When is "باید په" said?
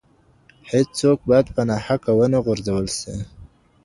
1.29-1.61